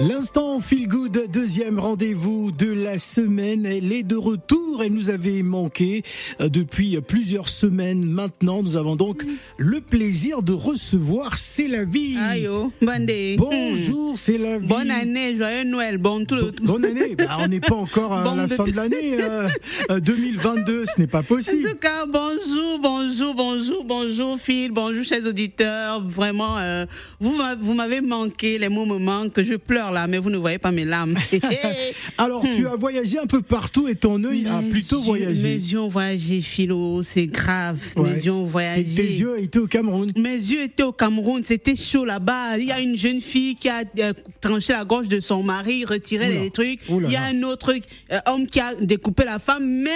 L'instant 0.00 0.58
Feel 0.60 0.88
Good, 0.88 1.30
deuxième 1.32 1.78
rendez-vous 1.78 2.50
de 2.50 2.66
la 2.72 2.98
semaine. 2.98 3.64
Elle 3.64 3.92
est 3.92 4.02
de 4.02 4.16
retour. 4.16 4.82
Elle 4.82 4.92
nous 4.92 5.08
avait 5.08 5.42
manqué 5.44 6.02
euh, 6.40 6.48
depuis 6.48 6.98
plusieurs 7.00 7.48
semaines 7.48 8.04
maintenant. 8.04 8.64
Nous 8.64 8.76
avons 8.76 8.96
donc 8.96 9.24
le 9.56 9.80
plaisir 9.80 10.42
de 10.42 10.52
recevoir 10.52 11.38
C'est 11.38 11.68
la 11.68 11.84
vie. 11.84 12.16
Aïe, 12.18 12.48
oh, 12.48 12.72
bonne. 12.82 13.06
Bonjour, 13.36 14.18
c'est 14.18 14.36
la 14.36 14.58
vie. 14.58 14.66
Bonne 14.66 14.90
année, 14.90 15.36
joyeux 15.36 15.62
Noël, 15.62 15.98
bon 15.98 16.24
tout 16.24 16.34
le 16.34 16.50
Bonne 16.64 16.84
année. 16.84 17.14
Bah, 17.16 17.36
on 17.38 17.46
n'est 17.46 17.60
pas 17.60 17.76
encore 17.76 18.12
à 18.12 18.24
Bon 18.24 18.34
la 18.34 18.46
de- 18.48 18.54
fin 18.54 18.64
de 18.64 18.72
l'année. 18.72 19.16
euh, 19.20 19.48
euh, 19.92 20.00
2022, 20.00 20.86
ce 20.86 21.00
n'est 21.00 21.06
pas 21.06 21.20
En 21.20 21.22
possible. 21.22 21.70
tout 21.70 21.76
cas, 21.76 22.04
bonjour, 22.06 22.80
bonjour, 22.82 23.34
bonjour, 23.34 23.84
bonjour 23.84 24.38
Phil, 24.40 24.72
bonjour 24.72 25.04
chers 25.04 25.24
auditeurs. 25.24 26.02
Vraiment, 26.04 26.58
euh, 26.58 26.84
vous 27.20 27.74
m'avez 27.74 28.00
manqué 28.00 28.58
les 28.58 28.68
mots 28.68 28.86
me 28.86 28.98
manquent. 28.98 29.40
Je 29.40 29.54
pleure 29.54 29.83
là, 29.92 30.06
mais 30.06 30.18
vous 30.18 30.30
ne 30.30 30.36
voyez 30.36 30.58
pas 30.58 30.70
mes 30.72 30.84
larmes. 30.84 31.14
Alors, 32.18 32.44
tu 32.54 32.66
as 32.66 32.76
voyagé 32.76 33.18
un 33.18 33.26
peu 33.26 33.42
partout 33.42 33.88
et 33.88 33.94
ton 33.94 34.22
œil 34.24 34.46
a 34.46 34.60
plutôt 34.70 34.98
yeux- 34.98 35.04
voyagé. 35.04 35.42
Mes 35.42 35.54
yeux 35.54 35.80
ont 35.80 35.88
voyagé, 35.88 36.40
Philo, 36.40 37.02
c'est 37.02 37.26
grave. 37.26 37.78
Ouais. 37.96 38.10
Mes 38.14 38.24
yeux 38.24 38.32
ont 38.32 38.46
Et 38.46 38.50
voyagé. 38.50 38.84
tes 38.94 39.02
yeux 39.06 39.38
étaient 39.40 39.58
au 39.58 39.66
Cameroun. 39.66 40.12
Mes 40.16 40.30
yeux 40.34 40.62
étaient 40.62 40.82
au 40.82 40.92
Cameroun, 40.92 41.42
c'était 41.44 41.76
chaud 41.76 42.04
là-bas. 42.04 42.58
Il 42.58 42.64
y 42.66 42.72
a 42.72 42.80
une 42.80 42.96
jeune 42.96 43.20
fille 43.20 43.56
qui 43.56 43.68
a 43.68 43.82
euh, 43.98 44.12
tranché 44.40 44.72
la 44.72 44.84
gorge 44.84 45.08
de 45.08 45.20
son 45.20 45.42
mari, 45.42 45.84
retiré 45.84 46.28
Oula. 46.28 46.40
les 46.40 46.50
trucs. 46.50 46.80
Oula 46.88 47.08
Il 47.08 47.12
y 47.12 47.16
a 47.16 47.24
un 47.24 47.42
autre 47.42 47.72
euh, 47.72 48.18
homme 48.26 48.46
qui 48.46 48.60
a 48.60 48.74
découpé 48.74 49.24
la 49.24 49.38
femme. 49.38 49.66
Mais 49.66 49.90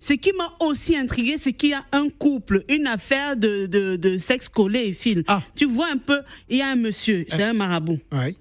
ce 0.00 0.12
qui 0.14 0.30
m'a 0.36 0.66
aussi 0.66 0.96
intrigué, 0.96 1.36
c'est 1.38 1.52
qu'il 1.52 1.70
y 1.70 1.74
a 1.74 1.84
un 1.92 2.08
couple, 2.08 2.64
une 2.68 2.86
affaire 2.86 3.36
de, 3.36 3.66
de, 3.66 3.96
de 3.96 4.16
sexe 4.18 4.48
collé 4.48 4.80
et 4.80 4.92
fil. 4.92 5.24
Ah. 5.26 5.42
Tu 5.56 5.64
vois 5.64 5.88
un 5.92 5.96
peu, 5.98 6.20
il 6.48 6.58
y 6.58 6.62
a 6.62 6.68
un 6.68 6.76
monsieur, 6.76 7.26
c'est 7.28 7.42
un 7.42 7.52
marabout. 7.52 7.98
Ouais. 8.12 8.34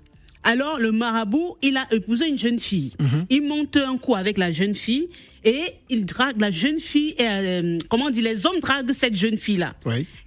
Alors, 0.47 0.79
le 0.79 0.93
marabout, 0.93 1.57
il 1.61 1.75
a 1.75 1.85
épousé 1.91 2.25
une 2.29 2.37
jeune 2.37 2.57
fille. 2.57 2.93
Mhm. 2.99 3.25
Il 3.29 3.41
monte 3.43 3.75
un 3.75 3.97
coup 3.97 4.15
avec 4.15 4.37
la 4.37 4.53
jeune 4.53 4.75
fille 4.75 5.09
et 5.43 5.61
il 5.89 6.05
drague 6.05 6.39
la 6.39 6.51
jeune 6.51 6.79
fille. 6.79 7.15
Euh, 7.19 7.77
comment 7.89 8.05
on 8.05 8.09
dit 8.09 8.21
Les 8.21 8.45
hommes 8.45 8.59
draguent 8.61 8.93
cette 8.93 9.15
jeune 9.15 9.37
fille-là. 9.37 9.75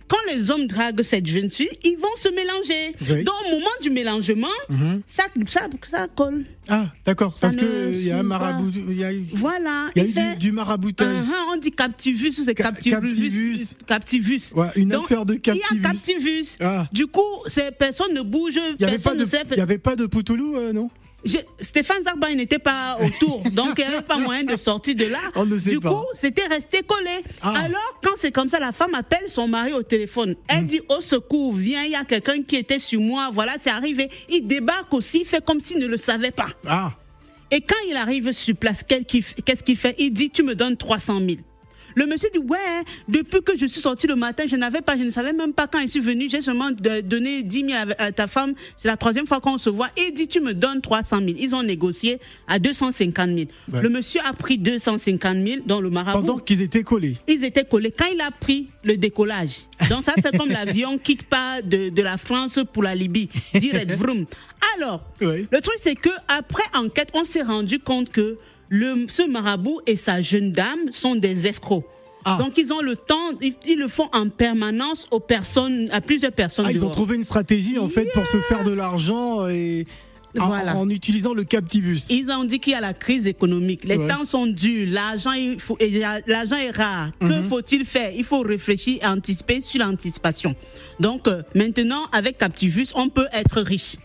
Quand 0.09 0.17
les 0.35 0.51
hommes 0.51 0.67
draguent 0.67 1.03
cette 1.03 1.27
jeune 1.27 1.51
fille, 1.51 1.69
ils 1.85 1.97
vont 1.97 2.09
se 2.17 2.29
mélanger. 2.35 2.97
Oui. 3.03 3.19
Mhm. 3.19 3.25
Donc, 3.25 3.35
au 3.47 3.51
moment 3.55 3.71
du 3.81 3.91
mélangement, 3.91 4.49
ça, 5.07 5.25
ça, 5.47 5.69
ça 5.89 6.09
colle. 6.09 6.43
Ah, 6.69 6.89
d'accord. 7.05 7.37
Parce 7.41 7.55
ne 7.55 7.61
que 7.61 7.93
il 7.93 8.03
y 8.07 8.11
a 8.11 8.19
un 8.19 8.23
marabout. 8.25 8.73
Il 8.89 8.99
y 8.99 9.05
a, 9.05 9.11
Voilà. 9.35 9.89
il 9.95 10.03
y 10.03 10.07
a 10.07 10.09
eu 10.09 10.13
fait- 10.13 10.33
du, 10.33 10.47
du 10.47 10.53
maraboutage. 10.53 11.17
Uh-huh, 11.17 11.53
on 11.53 11.57
dit 11.59 11.71
captivus 11.71 12.31
ou 12.41 12.45
c'est 12.45 12.57
Ca- 12.57 12.65
captivus? 12.65 12.91
captivus. 13.01 13.77
Captivus. 13.87 14.43
Ouais, 14.57 14.67
une 14.77 14.89
Donc, 14.89 15.05
affaire 15.05 15.25
de 15.25 15.35
Il 15.35 15.47
y 15.47 15.51
a 15.51 15.55
captivus. 15.55 15.83
captivus. 15.83 16.57
Ah. 16.61 16.89
Du 16.93 17.07
coup, 17.07 17.21
ces 17.47 17.71
personnes 17.71 18.13
ne 18.15 18.23
bougent. 18.23 18.59
Il 18.81 18.85
n'y 18.85 19.61
avait 19.63 19.79
pas 19.79 19.95
de 19.97 20.07
Poutoulou, 20.07 20.57
euh, 20.57 20.73
non? 20.73 20.91
Je- 21.25 21.37
Stéphane 21.61 22.03
Zarba 22.03 22.31
il 22.31 22.37
n'était 22.39 22.59
pas 22.59 22.97
autour, 23.05 23.43
donc 23.53 23.75
il 23.79 23.87
n'y 23.87 23.95
avait 23.95 24.03
pas 24.03 24.19
moyen 24.19 24.45
de 24.45 24.57
sortir 24.57 24.95
de 24.95 25.05
là. 25.05 25.19
On 25.35 25.45
ne 25.45 25.59
sait 25.59 25.71
du 25.71 25.79
pas. 25.81 25.91
coup, 25.91 26.05
c'était 26.15 26.47
resté 26.47 26.83
collé. 26.83 27.11
Ah. 27.43 27.55
Alors, 27.65 28.01
quand 28.03 28.13
c'est 28.17 28.33
comme 28.33 28.49
ça, 28.49 28.59
la 28.59 28.73
femme 28.73 28.95
appelle 28.95 29.25
son 29.29 29.47
mari 29.49 29.73
au 29.73 29.83
téléphone. 29.83 30.35
Elle 30.49 30.67
dit 30.67 30.81
au 30.89 31.01
secours, 31.01 31.53
viens, 31.55 31.85
il 31.85 31.91
y 31.91 31.95
a 31.97 32.05
quelqu'un 32.05 32.43
qui 32.43 32.57
était 32.57 32.79
sur 32.79 33.01
moi, 33.01 33.31
voilà, 33.33 33.53
c'est 33.63 33.71
arrivé. 33.71 34.09
Il 34.31 34.47
débarque 34.47 34.93
aussi, 34.95 35.21
il 35.23 35.27
fait 35.27 35.45
comme 35.45 35.61
s'il 35.61 35.79
ne 35.79 35.87
le 35.87 35.97
savait 35.97 36.31
pas. 36.31 36.49
Ah, 36.67 36.93
Et 37.51 37.61
quand 37.61 37.77
il 37.89 37.97
arrive 37.97 38.33
sur 38.33 38.55
place, 38.57 38.83
qu'est-ce 38.87 39.63
qu'il 39.63 39.77
fait? 39.77 39.95
Il 39.99 40.13
dit, 40.13 40.31
tu 40.31 40.43
me 40.43 40.55
donnes 40.55 40.77
300 40.77 41.19
000. 41.19 41.39
Le 41.97 42.07
monsieur 42.07 42.29
dit, 42.33 42.39
ouais, 42.39 42.59
depuis 43.09 43.43
que 43.43 43.57
je 43.57 43.67
suis 43.67 43.81
sorti 43.81 44.07
le 44.07 44.15
matin, 44.17 44.45
je 44.47 44.57
n'avais 44.57 44.81
pas, 44.81 44.97
je 44.97 45.03
ne 45.03 45.11
savais 45.11 45.33
même 45.33 45.53
pas 45.53 45.67
quand 45.67 45.81
je 45.83 45.87
suis 45.89 46.01
venu, 46.01 46.29
j'ai 46.31 46.41
seulement 46.41 46.71
donné 46.71 47.43
10 47.43 47.65
000 47.67 47.73
à, 47.99 48.03
à 48.05 48.13
ta 48.13 48.27
femme, 48.27 48.55
c'est 48.77 48.89
la 48.89 48.97
troisième 48.97 49.27
fois 49.27 49.41
qu'on 49.41 49.59
se 49.59 49.71
voit, 49.71 49.89
et 49.97 50.09
il 50.09 50.15
dit, 50.15 50.29
tu 50.29 50.41
me 50.41 50.55
donnes 50.55 50.81
300 50.81 51.19
000. 51.19 51.31
Ils 51.39 51.55
ont 51.55 51.63
négocié 51.63 52.19
à 52.47 52.59
250 52.59 53.27
000. 53.29 53.39
Ouais. 53.73 53.83
Le 53.83 53.89
monsieur 53.89 54.21
a 54.29 54.33
pris 54.33 54.59
250 54.59 55.37
000 55.47 55.63
dans 55.67 55.81
le 55.81 55.91
marabout. 55.91 56.27
pendant 56.27 56.39
qu'ils 56.39 56.63
étaient 56.63 56.83
collés. 56.83 57.17
Ils 57.29 57.45
étaient 57.45 57.65
collés. 57.65 57.93
Quand 57.97 58.07
il 58.13 58.21
a 58.21 58.31
pris 58.31 58.69
le 58.85 58.97
décollage, 58.97 59.67
donc 59.89 60.05
ça 60.05 60.15
fait 60.15 60.37
comme 60.37 60.49
l'avion 60.49 60.99
qui 61.03 61.17
part 61.17 61.63
de, 61.63 61.89
de 61.89 62.03
la 62.03 62.17
France 62.17 62.59
pour 62.73 62.83
la 62.83 62.95
Libye, 62.95 63.29
direct 63.55 63.91
vroom. 63.93 64.27
Alors, 64.77 65.03
Oui. 65.21 65.47
le 65.51 65.61
truc 65.61 65.77
c'est 65.83 65.95
que 65.97 66.11
après 66.29 66.63
enquête, 66.75 67.09
on 67.15 67.25
s'est 67.25 67.43
rendu 67.43 67.79
compte 67.79 68.11
que 68.11 68.37
le, 68.71 69.07
ce 69.09 69.23
marabout 69.29 69.81
et 69.87 69.97
sa 69.97 70.23
jeune 70.23 70.53
dame 70.53 70.79
sont 70.93 71.17
des 71.17 71.47
escrocs. 71.47 71.85
Ah. 72.25 72.37
Donc 72.39 72.57
ils 72.59 72.73
ont 72.73 72.81
le 72.81 72.97
temps, 72.97 73.31
ils, 73.43 73.55
ils 73.67 73.79
le 73.79 73.89
font 73.89 74.09
en 74.13 74.29
permanence 74.29 75.07
aux 75.11 75.21
personnes, 75.21 75.89
à 75.93 76.01
plusieurs 76.01 76.33
personnes. 76.33 76.65
Ah, 76.69 76.73
ils 76.73 76.85
ont 76.85 76.91
trouvé 76.91 77.17
une 77.17 77.25
stratégie 77.25 77.79
en 77.79 77.89
fait 77.89 78.07
pour 78.15 78.27
se 78.27 78.41
faire 78.43 78.63
de 78.65 78.73
l'argent 78.73 79.49
et 79.49 79.87
en, 80.39 80.47
Voilà. 80.47 80.77
en 80.77 80.89
utilisant 80.91 81.35
le 81.35 81.43
captivus. 81.45 82.03
Ils 82.11 82.31
ont 82.31 82.45
dit 82.45 82.61
qu'il 82.61 82.75
y 82.75 82.77
a 82.77 82.81
la 82.81 82.95
crise 82.95 83.27
économique. 83.27 83.83
Les 83.85 83.97
Ouais. 83.97 84.07
temps 84.07 84.25
sont 84.25 84.47
durs. 84.47 84.87
L'argent 84.93 85.33
est 85.33 86.71
rare. 86.77 87.11
Que 87.21 87.25
Mhm. 87.41 87.45
faut-il 87.45 87.85
faire? 87.85 88.13
Il 88.15 88.23
faut 88.25 88.41
réfléchir 88.43 88.99
et 89.03 89.07
anticiper 89.07 89.61
sur 89.61 89.81
l'anticipation. 89.81 90.55
Donc, 91.01 91.27
euh, 91.27 91.43
maintenant, 91.57 92.05
avec 92.13 92.39
Captivus, 92.39 92.89
on 92.95 93.09
peut 93.09 93.27
être 93.33 93.61
riche. 93.63 93.97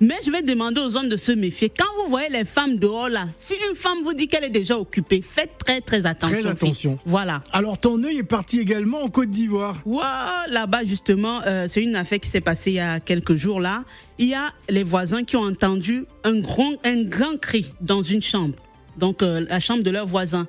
Mais 0.00 0.16
je 0.24 0.30
vais 0.30 0.42
demander 0.42 0.80
aux 0.80 0.96
hommes 0.96 1.08
de 1.08 1.16
se 1.16 1.32
méfier. 1.32 1.68
Quand 1.70 1.84
vous 2.02 2.08
voyez 2.10 2.28
les 2.28 2.44
femmes 2.44 2.76
dehors 2.78 3.08
là, 3.08 3.28
si 3.38 3.54
une 3.70 3.76
femme 3.76 3.98
vous 4.04 4.14
dit 4.14 4.26
qu'elle 4.28 4.44
est 4.44 4.50
déjà 4.50 4.78
occupée, 4.78 5.22
faites 5.22 5.58
très 5.58 5.80
très 5.80 6.06
attention. 6.06 6.40
Très 6.40 6.46
attention. 6.48 6.98
Voilà. 7.06 7.42
Alors 7.52 7.78
ton 7.78 8.02
œil 8.04 8.18
est 8.18 8.22
parti 8.22 8.58
également 8.60 9.02
en 9.02 9.08
Côte 9.10 9.30
d'Ivoire. 9.30 9.80
Ouah, 9.86 10.44
là-bas 10.48 10.84
justement, 10.84 11.40
euh, 11.46 11.66
c'est 11.68 11.82
une 11.82 11.96
affaire 11.96 12.20
qui 12.20 12.28
s'est 12.28 12.40
passée 12.40 12.70
il 12.72 12.76
y 12.76 12.80
a 12.80 13.00
quelques 13.00 13.36
jours 13.36 13.60
là. 13.60 13.84
Il 14.18 14.28
y 14.28 14.34
a 14.34 14.48
les 14.68 14.82
voisins 14.82 15.24
qui 15.24 15.36
ont 15.36 15.44
entendu 15.44 16.04
un 16.24 16.40
grand, 16.40 16.72
un 16.84 17.02
grand 17.04 17.38
cri 17.40 17.72
dans 17.80 18.02
une 18.02 18.22
chambre, 18.22 18.54
donc 18.98 19.22
euh, 19.22 19.44
la 19.48 19.60
chambre 19.60 19.82
de 19.82 19.90
leur 19.90 20.06
voisin. 20.06 20.46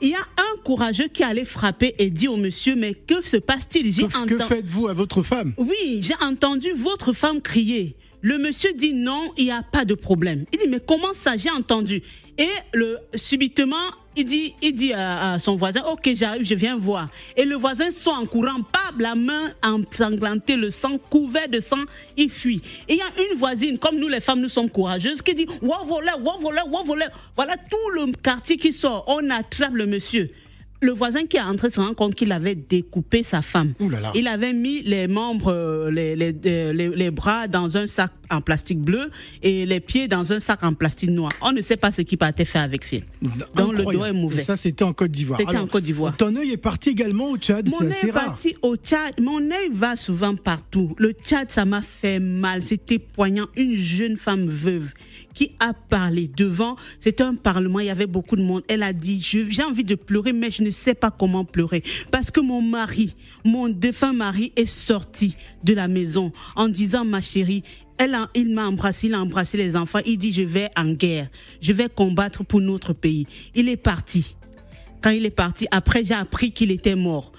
Il 0.00 0.08
y 0.08 0.14
a 0.14 0.18
un 0.18 0.62
courageux 0.64 1.06
qui 1.08 1.22
allait 1.22 1.44
frapper 1.44 1.94
et 1.98 2.10
dit 2.10 2.26
au 2.28 2.36
monsieur, 2.36 2.74
mais 2.74 2.94
que 2.94 3.24
se 3.24 3.36
passe-t-il? 3.36 3.94
Que, 3.94 4.02
que 4.02 4.34
enten- 4.34 4.46
faites-vous 4.46 4.88
à 4.88 4.92
votre 4.92 5.22
femme? 5.22 5.54
Oui, 5.56 6.00
j'ai 6.00 6.16
entendu 6.20 6.72
votre 6.76 7.12
femme 7.12 7.40
crier. 7.40 7.94
Le 8.24 8.38
monsieur 8.38 8.72
dit 8.72 8.94
non, 8.94 9.22
il 9.36 9.44
n'y 9.44 9.50
a 9.50 9.62
pas 9.62 9.84
de 9.84 9.92
problème. 9.92 10.46
Il 10.50 10.58
dit 10.58 10.66
mais 10.66 10.80
comment 10.80 11.12
ça 11.12 11.36
J'ai 11.36 11.50
entendu? 11.50 12.02
Et 12.38 12.48
le 12.72 12.96
subitement, 13.14 13.76
il 14.16 14.24
dit, 14.24 14.54
il 14.62 14.72
dit 14.72 14.94
à, 14.94 15.38
son 15.38 15.56
voisin, 15.56 15.82
ok, 15.92 16.08
j'arrive, 16.14 16.42
je 16.42 16.54
viens 16.54 16.78
voir. 16.78 17.06
Et 17.36 17.44
le 17.44 17.54
voisin 17.54 17.90
sort 17.90 18.18
en 18.18 18.24
courant, 18.24 18.62
paf, 18.72 18.94
la 18.98 19.14
main 19.14 19.52
ensanglantée, 19.62 20.56
le 20.56 20.70
sang 20.70 20.96
couvert 21.10 21.50
de 21.50 21.60
sang, 21.60 21.82
il 22.16 22.30
fuit. 22.30 22.62
Et 22.88 22.94
il 22.94 22.96
y 22.96 23.02
a 23.02 23.30
une 23.30 23.38
voisine, 23.38 23.78
comme 23.78 23.98
nous 23.98 24.08
les 24.08 24.20
femmes, 24.20 24.40
nous 24.40 24.48
sommes 24.48 24.70
courageuses, 24.70 25.20
qui 25.20 25.34
dit, 25.34 25.46
wow, 25.60 25.84
voleur, 25.84 26.18
wow, 26.24 26.38
voleur, 26.38 26.66
wow, 26.72 26.82
voleur. 26.82 27.10
Voilà 27.36 27.56
tout 27.56 27.90
le 27.94 28.10
quartier 28.12 28.56
qui 28.56 28.72
sort. 28.72 29.04
On 29.06 29.28
attrape 29.28 29.74
le 29.74 29.84
monsieur. 29.84 30.32
Le 30.84 30.92
voisin 30.92 31.24
qui 31.24 31.38
est 31.38 31.40
entré 31.40 31.70
se 31.70 31.80
rend 31.80 31.94
compte 31.94 32.14
qu'il 32.14 32.30
avait 32.30 32.54
découpé 32.54 33.22
sa 33.22 33.40
femme. 33.40 33.72
Ouh 33.80 33.88
là 33.88 34.00
là. 34.00 34.12
Il 34.14 34.28
avait 34.28 34.52
mis 34.52 34.82
les 34.82 35.08
membres, 35.08 35.50
euh, 35.50 35.90
les, 35.90 36.14
les, 36.14 36.34
euh, 36.44 36.74
les, 36.74 36.88
les 36.90 37.10
bras 37.10 37.48
dans 37.48 37.78
un 37.78 37.86
sac 37.86 38.10
en 38.30 38.40
plastique 38.40 38.80
bleu 38.80 39.10
et 39.42 39.66
les 39.66 39.80
pieds 39.80 40.08
dans 40.08 40.32
un 40.32 40.40
sac 40.40 40.62
en 40.62 40.74
plastique 40.74 41.10
noir. 41.10 41.32
On 41.42 41.52
ne 41.52 41.60
sait 41.60 41.76
pas 41.76 41.92
ce 41.92 42.02
qu'il 42.02 42.18
partait 42.18 42.44
faire 42.44 42.62
avec 42.62 42.84
Phil. 42.84 43.04
Donc 43.54 43.76
le 43.76 43.84
dos 43.84 44.04
est 44.04 44.12
mauvais. 44.12 44.40
Et 44.40 44.44
ça 44.44 44.56
c'était 44.56 44.84
en 44.84 44.92
Côte 44.92 45.10
d'Ivoire. 45.10 45.40
C'était 45.40 45.56
en 45.56 45.66
Côte 45.66 45.84
d'Ivoire. 45.84 46.16
Ton 46.16 46.34
œil 46.36 46.52
est 46.52 46.56
parti 46.56 46.90
également 46.90 47.30
au 47.30 47.36
Tchad, 47.36 47.68
Mon 47.68 47.78
c'est 47.78 47.84
œil 47.84 47.90
assez 47.90 48.08
est 48.08 48.12
parti 48.12 48.56
au 48.62 48.76
Tchad. 48.76 49.20
Mon 49.20 49.40
œil 49.40 49.70
va 49.72 49.96
souvent 49.96 50.34
partout. 50.34 50.94
Le 50.98 51.12
Tchad, 51.12 51.50
ça 51.50 51.64
m'a 51.64 51.82
fait 51.82 52.20
mal. 52.20 52.62
C'était 52.62 52.98
poignant. 52.98 53.46
Une 53.56 53.74
jeune 53.74 54.16
femme 54.16 54.48
veuve 54.48 54.92
qui 55.34 55.52
a 55.60 55.74
parlé 55.74 56.30
devant. 56.34 56.76
C'était 56.98 57.24
un 57.24 57.34
parlement. 57.34 57.80
Il 57.80 57.86
y 57.86 57.90
avait 57.90 58.06
beaucoup 58.06 58.36
de 58.36 58.42
monde. 58.42 58.62
Elle 58.68 58.82
a 58.82 58.92
dit 58.92 59.20
J'ai 59.20 59.62
envie 59.62 59.84
de 59.84 59.94
pleurer, 59.94 60.32
mais 60.32 60.50
je 60.50 60.62
ne 60.62 60.70
sais 60.70 60.94
pas 60.94 61.10
comment 61.10 61.44
pleurer. 61.44 61.82
Parce 62.10 62.30
que 62.30 62.40
mon 62.40 62.62
mari, 62.62 63.14
mon 63.44 63.68
défunt 63.68 64.12
mari, 64.12 64.52
est 64.56 64.66
sorti 64.66 65.36
de 65.64 65.74
la 65.74 65.88
maison 65.88 66.32
en 66.56 66.68
disant 66.68 67.04
Ma 67.04 67.20
chérie, 67.20 67.62
elle 67.98 68.14
a- 68.14 68.28
il 68.34 68.54
m'a 68.54 68.66
embrassé, 68.66 69.06
il 69.08 69.14
a 69.14 69.20
embrassé 69.20 69.56
les 69.56 69.76
enfants. 69.76 70.00
Il 70.06 70.18
dit 70.18 70.32
Je 70.32 70.42
vais 70.42 70.68
en 70.76 70.92
guerre. 70.92 71.28
Je 71.60 71.72
vais 71.72 71.88
combattre 71.88 72.44
pour 72.44 72.60
notre 72.60 72.92
pays. 72.92 73.26
Il 73.54 73.68
est 73.68 73.76
parti. 73.76 74.36
Quand 75.02 75.10
il 75.10 75.24
est 75.26 75.30
parti, 75.36 75.66
après, 75.70 76.02
j'ai 76.04 76.14
appris 76.14 76.50
qu'il 76.52 76.70
était 76.70 76.94
mort 76.96 77.32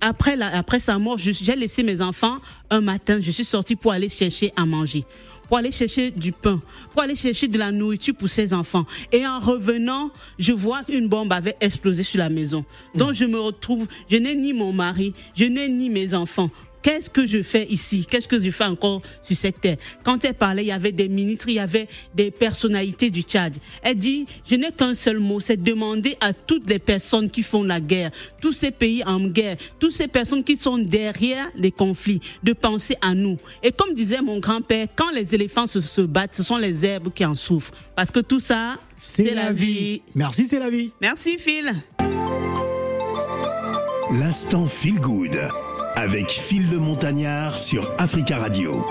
après, 0.00 0.36
la- 0.36 0.54
après 0.58 0.80
sa 0.80 0.98
mort, 0.98 1.16
j'ai 1.16 1.56
laissé 1.56 1.82
mes 1.82 2.02
enfants 2.02 2.36
un 2.68 2.82
matin. 2.82 3.20
Je 3.20 3.30
suis 3.30 3.44
sortie 3.44 3.74
pour 3.74 3.90
aller 3.90 4.10
chercher 4.10 4.52
à 4.54 4.66
manger, 4.66 5.02
pour 5.48 5.56
aller 5.56 5.72
chercher 5.72 6.10
du 6.10 6.30
pain, 6.30 6.60
pour 6.92 7.00
aller 7.00 7.14
chercher 7.14 7.48
de 7.48 7.56
la 7.56 7.72
nourriture 7.72 8.14
pour 8.14 8.28
ses 8.28 8.52
enfants. 8.52 8.84
Et 9.12 9.26
en 9.26 9.40
revenant, 9.40 10.10
je 10.38 10.52
vois 10.52 10.82
qu'une 10.84 11.08
bombe 11.08 11.32
avait 11.32 11.56
explosé 11.58 12.02
sur 12.02 12.18
la 12.18 12.28
maison. 12.28 12.66
Donc 12.94 13.14
je 13.14 13.24
me 13.24 13.40
retrouve, 13.40 13.86
je 14.10 14.18
n'ai 14.18 14.34
ni 14.34 14.52
mon 14.52 14.74
mari, 14.74 15.14
je 15.34 15.44
n'ai 15.46 15.70
ni 15.70 15.88
mes 15.88 16.12
enfants. 16.12 16.50
Qu'est-ce 16.84 17.10
que 17.10 17.26
je 17.26 17.42
fais 17.42 17.66
ici? 17.66 18.06
Qu'est-ce 18.08 18.28
que 18.28 18.38
je 18.38 18.50
fais 18.50 18.64
encore 18.64 19.02
sur 19.22 19.36
cette 19.36 19.60
terre? 19.60 19.78
Quand 20.04 20.22
elle 20.24 20.34
parlait, 20.34 20.62
il 20.62 20.68
y 20.68 20.72
avait 20.72 20.92
des 20.92 21.08
ministres, 21.08 21.46
il 21.48 21.54
y 21.54 21.58
avait 21.58 21.88
des 22.14 22.30
personnalités 22.30 23.10
du 23.10 23.22
Tchad. 23.22 23.56
Elle 23.82 23.96
dit, 23.96 24.26
je 24.48 24.54
n'ai 24.54 24.70
qu'un 24.70 24.94
seul 24.94 25.18
mot, 25.18 25.40
c'est 25.40 25.60
demander 25.60 26.16
à 26.20 26.32
toutes 26.34 26.68
les 26.68 26.78
personnes 26.78 27.30
qui 27.30 27.42
font 27.42 27.62
la 27.62 27.80
guerre, 27.80 28.10
tous 28.40 28.52
ces 28.52 28.70
pays 28.70 29.02
en 29.04 29.26
guerre, 29.26 29.56
toutes 29.80 29.92
ces 29.92 30.08
personnes 30.08 30.44
qui 30.44 30.56
sont 30.56 30.78
derrière 30.78 31.46
les 31.56 31.72
conflits, 31.72 32.20
de 32.42 32.52
penser 32.52 32.96
à 33.00 33.14
nous. 33.14 33.38
Et 33.62 33.72
comme 33.72 33.94
disait 33.94 34.20
mon 34.20 34.38
grand-père, 34.38 34.86
quand 34.94 35.10
les 35.10 35.34
éléphants 35.34 35.66
se, 35.66 35.80
se 35.80 36.02
battent, 36.02 36.36
ce 36.36 36.42
sont 36.42 36.58
les 36.58 36.84
herbes 36.84 37.10
qui 37.12 37.24
en 37.24 37.34
souffrent. 37.34 37.72
Parce 37.96 38.10
que 38.10 38.20
tout 38.20 38.40
ça, 38.40 38.76
c'est 38.98 39.32
la, 39.32 39.52
vie. 39.52 40.02
Merci, 40.14 40.46
c'est 40.46 40.58
la 40.58 40.68
vie. 40.68 40.92
Merci, 41.00 41.38
Phil. 41.38 41.72
L'instant 44.12 44.66
Feel 44.66 45.00
Good 45.00 45.63
avec 46.04 46.30
Phil 46.30 46.70
le 46.70 46.78
Montagnard 46.78 47.56
sur 47.56 47.90
Africa 47.96 48.36
Radio. 48.36 48.84